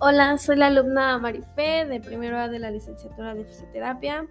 [0.00, 4.28] Hola, soy la alumna Marifé de primero A de la licenciatura de fisioterapia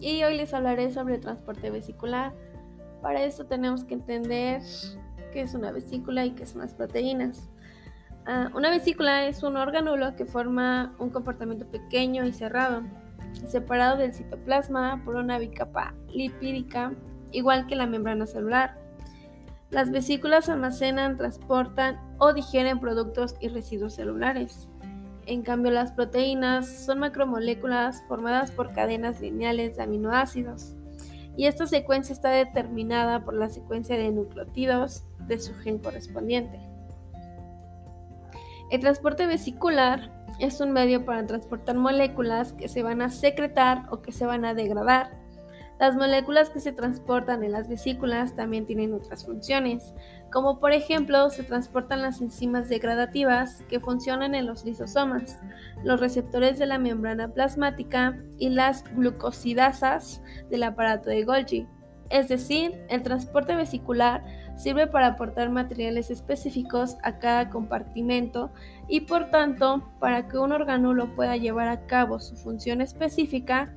[0.00, 2.32] y hoy les hablaré sobre transporte vesicular.
[3.02, 4.62] Para esto tenemos que entender
[5.32, 7.48] qué es una vesícula y qué son las proteínas.
[8.26, 12.82] Ah, una vesícula es un organulo que forma un comportamiento pequeño y cerrado,
[13.46, 16.94] separado del citoplasma por una bicapa lipídica,
[17.30, 18.76] igual que la membrana celular.
[19.70, 24.68] Las vesículas almacenan, transportan o digieren productos y residuos celulares.
[25.26, 30.76] En cambio, las proteínas son macromoléculas formadas por cadenas lineales de aminoácidos.
[31.36, 36.60] Y esta secuencia está determinada por la secuencia de nucleótidos de su gen correspondiente.
[38.70, 44.02] El transporte vesicular es un medio para transportar moléculas que se van a secretar o
[44.02, 45.25] que se van a degradar
[45.78, 49.92] las moléculas que se transportan en las vesículas también tienen otras funciones,
[50.32, 55.38] como por ejemplo se transportan las enzimas degradativas que funcionan en los lisosomas,
[55.84, 61.66] los receptores de la membrana plasmática y las glucosidasas del aparato de Golgi.
[62.08, 64.24] Es decir, el transporte vesicular
[64.56, 68.50] sirve para aportar materiales específicos a cada compartimento
[68.88, 73.74] y por tanto, para que un organulo pueda llevar a cabo su función específica,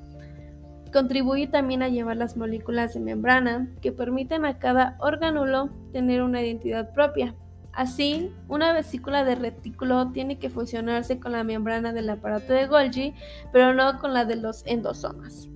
[0.91, 6.41] Contribuye también a llevar las moléculas de membrana que permiten a cada orgánulo tener una
[6.41, 7.35] identidad propia.
[7.73, 13.13] Así, una vesícula de retículo tiene que fusionarse con la membrana del aparato de Golgi,
[13.53, 15.47] pero no con la de los endosomas.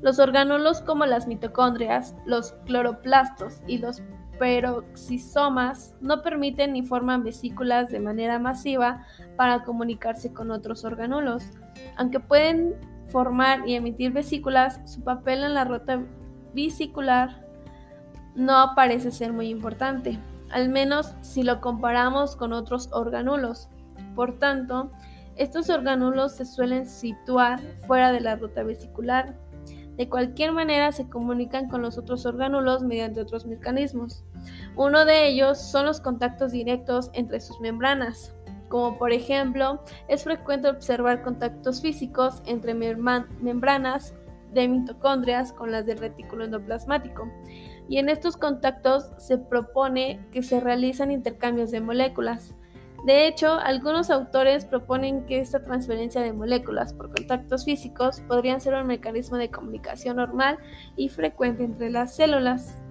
[0.00, 4.00] Los orgánulos como las mitocondrias, los cloroplastos y los
[4.38, 9.04] peroxisomas no permiten ni forman vesículas de manera masiva
[9.36, 11.50] para comunicarse con otros orgánulos,
[11.96, 12.76] aunque pueden
[13.08, 16.02] formar y emitir vesículas, su papel en la ruta
[16.54, 17.44] vesicular
[18.34, 20.18] no parece ser muy importante,
[20.50, 23.68] al menos si lo comparamos con otros organulos.
[24.14, 24.90] Por tanto,
[25.36, 29.36] estos organulos se suelen situar fuera de la ruta vesicular.
[29.96, 34.24] De cualquier manera se comunican con los otros organulos mediante otros mecanismos.
[34.76, 38.37] Uno de ellos son los contactos directos entre sus membranas
[38.68, 44.14] como por ejemplo es frecuente observar contactos físicos entre membranas
[44.52, 47.30] de mitocondrias con las del retículo endoplasmático.
[47.88, 52.54] Y en estos contactos se propone que se realizan intercambios de moléculas.
[53.04, 58.74] De hecho, algunos autores proponen que esta transferencia de moléculas por contactos físicos podrían ser
[58.74, 60.58] un mecanismo de comunicación normal
[60.96, 62.82] y frecuente entre las células.